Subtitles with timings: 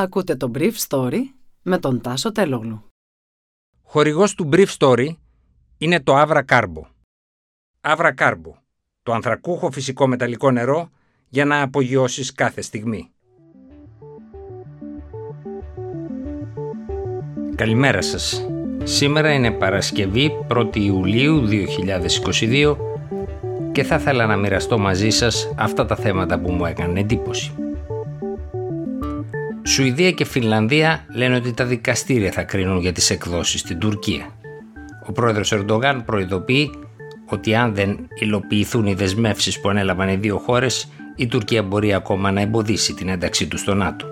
[0.00, 1.18] Ακούτε το Brief Story
[1.62, 2.84] με τον Τάσο Τελόγλου.
[3.82, 5.08] Χορηγός του Brief Story
[5.78, 6.82] είναι το Avra Carbo.
[7.80, 8.52] Avra Carbo,
[9.02, 10.90] το ανθρακούχο φυσικό μεταλλικό νερό
[11.28, 13.10] για να απογειώσεις κάθε στιγμή.
[17.54, 18.46] Καλημέρα σας.
[18.82, 21.48] Σήμερα είναι Παρασκευή 1η Ιουλίου
[22.40, 22.76] 2022
[23.72, 27.54] και θα ήθελα να μοιραστώ μαζί σας αυτά τα θέματα που μου έκανε εντύπωση.
[29.70, 34.26] Σουηδία και Φινλανδία λένε ότι τα δικαστήρια θα κρίνουν για τις εκδόσεις στην Τουρκία.
[35.06, 36.70] Ο πρόεδρος Ερντογάν προειδοποιεί
[37.26, 42.30] ότι αν δεν υλοποιηθούν οι δεσμεύσεις που ανέλαβαν οι δύο χώρες, η Τουρκία μπορεί ακόμα
[42.30, 44.06] να εμποδίσει την ένταξή του στο ΝΑΤΟ.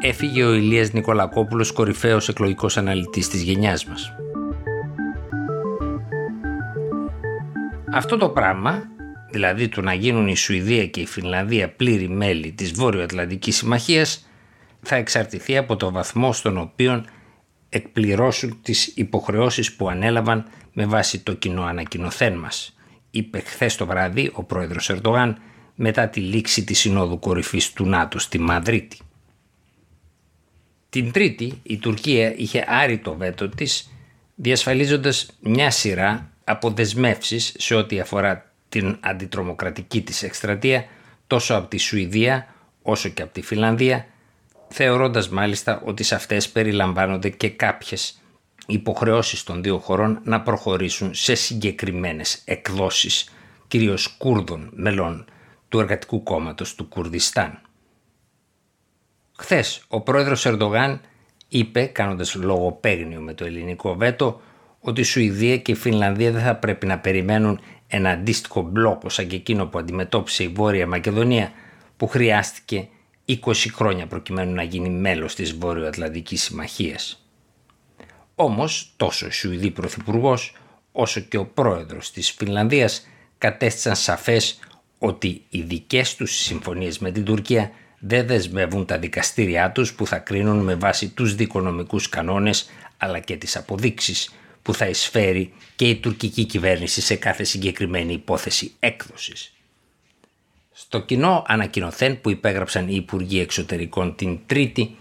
[0.00, 4.12] Έφυγε ο Ηλίας Νικολακόπουλος, κορυφαίος εκλογικός αναλυτής της γενιάς μας.
[7.92, 8.82] Αυτό το πράγμα
[9.30, 14.28] δηλαδή του να γίνουν η Σουηδία και η Φινλανδία πλήρη μέλη της Βόρειο-Ατλαντικής Συμμαχίας,
[14.82, 17.04] θα εξαρτηθεί από το βαθμό στον οποίο
[17.68, 22.76] εκπληρώσουν τις υποχρεώσεις που ανέλαβαν με βάση το κοινό ανακοινωθέν μας,
[23.10, 25.36] είπε χθες το βράδυ ο πρόεδρος Ερντογάν
[25.74, 28.98] μετά τη λήξη της Συνόδου Κορυφής του ΝΑΤΟ στη Μαδρίτη.
[30.88, 33.90] Την Τρίτη η Τουρκία είχε άρει το βέτο της
[34.34, 36.74] διασφαλίζοντας μια σειρά από
[37.56, 40.84] σε ό,τι αφορά την αντιτρομοκρατική της εκστρατεία
[41.26, 44.06] τόσο από τη Σουηδία όσο και από τη Φιλανδία
[44.68, 48.20] θεωρώντας μάλιστα ότι σε αυτές περιλαμβάνονται και κάποιες
[48.66, 53.32] υποχρεώσεις των δύο χωρών να προχωρήσουν σε συγκεκριμένες εκδόσεις
[53.68, 55.24] κυρίως Κούρδων μελών
[55.68, 57.60] του Εργατικού Κόμματος του Κουρδιστάν.
[59.38, 61.00] Χθες ο πρόεδρος Ερντογάν
[61.48, 64.40] είπε κάνοντας λογοπαίγνιο με το ελληνικό βέτο
[64.80, 69.26] ότι η Σουηδία και η Φινλανδία δεν θα πρέπει να περιμένουν ένα αντίστοιχο μπλόκο σαν
[69.26, 71.52] και εκείνο που αντιμετώπισε η Βόρεια Μακεδονία
[71.96, 72.88] που χρειάστηκε
[73.28, 77.26] 20 χρόνια προκειμένου να γίνει μέλος της Βόρειο-Ατλαντικής Συμμαχίας.
[78.34, 80.56] Όμως τόσο ο Σουηδή Πρωθυπουργός
[80.92, 83.06] όσο και ο πρόεδρος της Φινλανδίας
[83.38, 84.58] κατέστησαν σαφές
[84.98, 90.18] ότι οι δικές τους συμφωνίες με την Τουρκία δεν δεσμεύουν τα δικαστήριά τους που θα
[90.18, 94.32] κρίνουν με βάση τους δικονομικούς κανόνες αλλά και τις αποδείξεις
[94.68, 99.52] που θα εισφέρει και η τουρκική κυβέρνηση σε κάθε συγκεκριμένη υπόθεση έκδοσης.
[100.72, 104.96] Στο κοινό ανακοινωθέν που υπέγραψαν οι Υπουργοί Εξωτερικών την Τρίτη,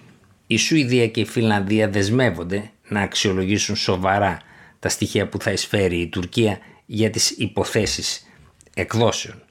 [0.48, 4.42] η Σουηδία και η Φιλανδία δεσμεύονται να αξιολογήσουν σοβαρά
[4.80, 8.28] τα στοιχεία που θα εισφέρει η Τουρκία για τις υποθέσεις
[8.74, 9.44] εκδόσεων.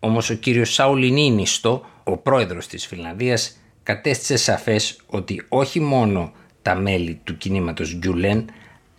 [0.00, 7.20] Όμως ο κύριος Σαουλινίνιστο, ο πρόεδρος της Φιλανδίας, κατέστησε σαφές ότι όχι μόνο τα μέλη
[7.24, 8.50] του κινήματος Γκιουλέν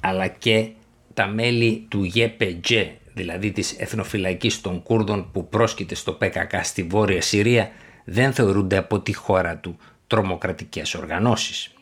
[0.06, 0.70] αλλά και
[1.14, 7.22] τα μέλη του ΓΕΠΕΤΖΕ, δηλαδή της εθνοφυλακής των Κούρδων που πρόσκειται στο ΠΚΚ στη Βόρεια
[7.22, 7.72] Συρία,
[8.06, 9.78] δεν θεωρούνται από τη χώρα του
[10.08, 11.74] τρομοκρατικές οργανώσεις.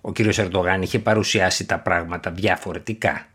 [0.00, 3.26] Ο κύριος Ερντογάν είχε παρουσιάσει τα πράγματα διαφορετικά.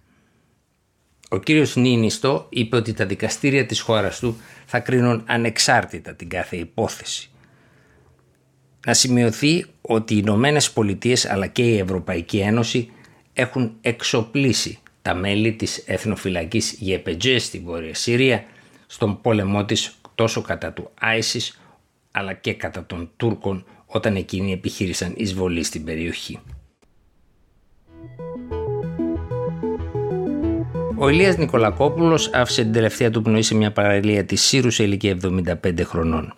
[1.29, 6.55] Ο κύριος Νίνιστο είπε ότι τα δικαστήρια της χώρας του θα κρίνουν ανεξάρτητα την κάθε
[6.55, 7.29] υπόθεση.
[8.85, 12.91] Να σημειωθεί ότι οι Ηνωμένες Πολιτείες αλλά και η Ευρωπαϊκή Ένωση
[13.33, 18.43] έχουν εξοπλίσει τα μέλη της εθνοφυλακής Γεπετζές στη Βόρεια Συρία
[18.87, 21.61] στον πόλεμό της τόσο κατά του Άισις
[22.11, 26.39] αλλά και κατά των Τούρκων όταν εκείνοι επιχείρησαν εισβολή στην περιοχή.
[30.97, 35.17] Ο Ηλίας Νικολακόπουλος άφησε την τελευταία του πνοή σε μια παραλία της Σύρου σε ηλικία
[35.63, 36.33] 75 χρονών.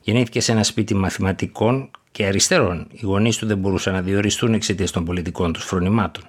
[0.00, 2.86] Γεννήθηκε σε ένα σπίτι μαθηματικών και αριστερών.
[2.90, 6.24] Οι γονείς του δεν μπορούσαν να διοριστούν εξαιτίας των πολιτικών τους φρονημάτων.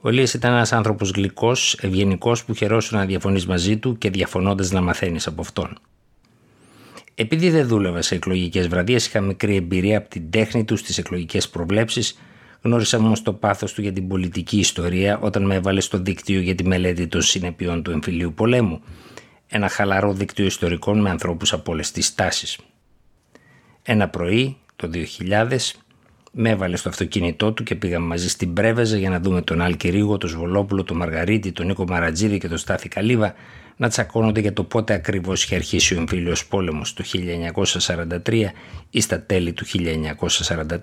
[0.00, 4.70] Ο Ηλίας ήταν ένας άνθρωπος γλυκός, ευγενικός που χαιρόσουν να διαφωνείς μαζί του και διαφωνώντας
[4.70, 5.78] να μαθαίνεις από αυτόν.
[7.14, 11.48] Επειδή δεν δούλευα σε εκλογικές βραδιές, είχα μικρή εμπειρία από την τέχνη του στις εκλογικές
[11.48, 12.18] προβλέψεις,
[12.62, 16.54] γνώρισα όμως το πάθος του για την πολιτική ιστορία όταν με έβαλε στο δίκτυο για
[16.54, 18.80] τη μελέτη των συνεπειών του εμφυλίου πολέμου.
[19.46, 22.58] Ένα χαλαρό δίκτυο ιστορικών με ανθρώπους από όλες τις τάσεις.
[23.82, 24.56] Ένα πρωί,
[24.88, 24.98] το
[25.28, 25.56] 2000,
[26.32, 29.88] με έβαλε στο αυτοκίνητό του και πήγαμε μαζί στην Πρέβεζα για να δούμε τον Άλκη
[29.88, 33.34] Ρίγο, τον Σβολόπουλο, τον Μαργαρίτη, τον Νίκο Μαρατζίδη και τον Στάθη Καλίβα
[33.76, 37.04] να τσακώνονται για το πότε ακριβώς είχε αρχίσει ο εμφύλιος πόλεμος το
[38.26, 38.44] 1943
[38.90, 40.76] ή στα τέλη του 1944.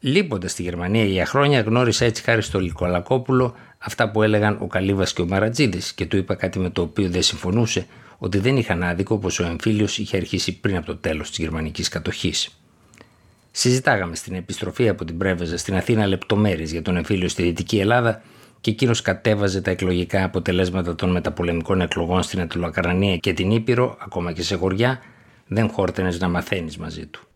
[0.00, 5.04] Λείποντας στη Γερμανία για χρόνια, γνώρισα έτσι χάρη στο Λικολακόπουλο αυτά που έλεγαν ο Καλίβα
[5.04, 7.86] και ο Μαρατζίδης και του είπα κάτι με το οποίο δεν συμφωνούσε,
[8.24, 11.88] ότι δεν είχαν άδικο πως ο εμφύλιος είχε αρχίσει πριν από το τέλος της γερμανικής
[11.88, 12.60] κατοχής.
[13.50, 18.22] Συζητάγαμε στην επιστροφή από την Πρέβεζα στην Αθήνα λεπτομέρειες για τον εμφύλιο στη Δυτική Ελλάδα
[18.60, 24.32] και εκείνος κατέβαζε τα εκλογικά αποτελέσματα των μεταπολεμικών εκλογών στην Αττικοκαρανία και την Ήπειρο, ακόμα
[24.32, 25.00] και σε χωριά,
[25.46, 27.26] δεν χόρτενες να μαθαίνεις μαζί του.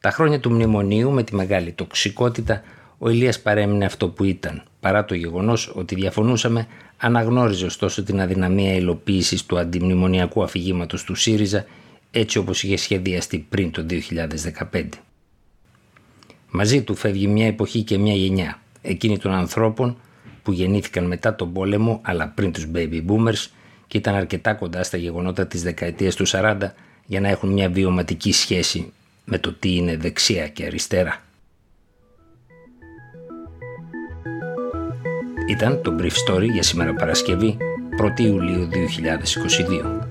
[0.00, 2.62] Τα χρόνια του μνημονίου με τη μεγάλη τοξικότητα
[2.98, 4.62] ο Ηλίας παρέμεινε αυτό που ήταν.
[4.80, 6.66] Παρά το γεγονός ότι διαφωνούσαμε,
[6.96, 11.64] αναγνώριζε ωστόσο την αδυναμία υλοποίησης του αντιμνημονιακού αφηγήματος του ΣΥΡΙΖΑ
[12.10, 13.86] έτσι όπως είχε σχεδιαστεί πριν το
[14.72, 14.88] 2015.
[16.50, 19.96] Μαζί του φεύγει μια εποχή και μια γενιά, εκείνη των ανθρώπων
[20.42, 23.46] που γεννήθηκαν μετά τον πόλεμο αλλά πριν τους baby boomers
[23.86, 26.56] και ήταν αρκετά κοντά στα γεγονότα της δεκαετίας του 40
[27.06, 28.92] για να έχουν μια βιωματική σχέση
[29.24, 31.22] με το τι είναι δεξιά και αριστερά.
[35.50, 37.56] Ήταν το Brief Story για σήμερα Παρασκευή
[38.02, 40.09] 1η Ιουλίου 2022.